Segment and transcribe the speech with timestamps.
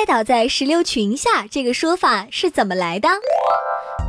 [0.00, 3.06] 拜倒在石榴裙下这个说法是怎么来的？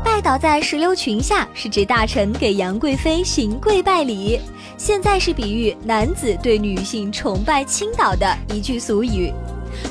[0.05, 4.39] 拜倒在石榴裙下是指大臣给杨贵妃行跪拜礼，
[4.77, 9.33] 现在是比喻男子对女性崇拜倾倒的一句俗语。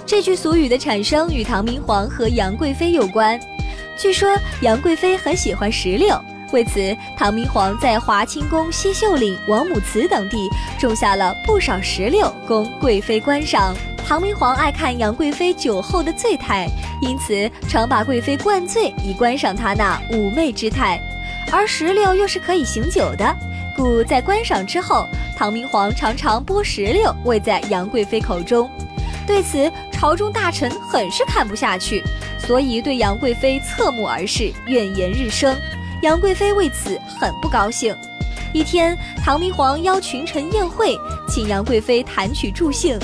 [0.07, 3.39] 这句俗语的产生与唐明皇和杨贵妃有关。
[3.99, 6.19] 据说杨贵妃很喜欢石榴，
[6.53, 10.49] 为此唐明皇在华清宫、西秀岭、王母祠等地
[10.79, 13.75] 种下了不少石榴供贵妃观赏。
[14.07, 16.67] 唐明皇爱看杨贵妃酒后的醉态，
[17.01, 21.01] 因此常把贵妃灌醉以观赏她那妩媚之态。
[21.53, 23.37] 而石榴又是可以醒酒的，
[23.77, 25.07] 故在观赏之后，
[25.37, 28.69] 唐明皇常常剥石榴喂在杨贵妃口中。
[29.27, 32.03] 对此，朝中大臣很是看不下去，
[32.39, 35.57] 所以对杨贵妃侧目而视，怨言日生。
[36.03, 37.95] 杨贵妃为此很不高兴。
[38.55, 40.97] 一天，唐明皇邀群臣宴会，
[41.29, 42.99] 请杨贵妃弹曲助兴。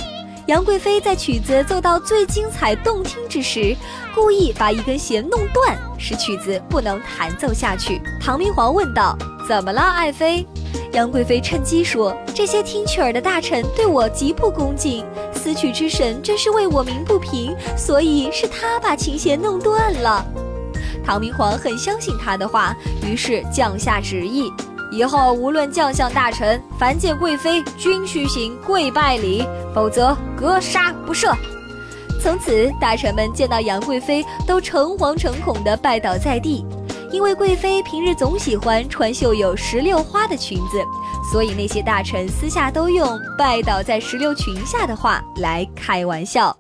[0.47, 3.77] 杨贵妃在曲子奏到最精彩动听之时，
[4.15, 8.01] 故意把一根弦弄断，使曲子不能弹奏下去。
[8.21, 9.17] 唐明皇问道
[9.47, 10.47] ：“怎么了，爱妃？”
[10.93, 20.25] 杨贵妃趁机说：“这些听曲儿的大臣对我极不恭敬，司曲之神真是为我鸣不平，所以是他把琴弦弄断了。”
[21.07, 24.53] 唐明皇很相信他的话，于是降下旨意。
[24.91, 31.35] 以后无论将相大臣，凡见贵妃，均须行跪拜礼，否则格杀不赦。
[32.23, 36.65] 从此，大臣们见到杨贵妃都诚惶诚恐地拜倒在地，
[37.13, 40.83] 因为贵妃平日总喜欢穿绣有石榴花的裙子，
[41.31, 46.57] 所以那些大臣私下都用“拜倒在石榴裙下”的话来开玩笑。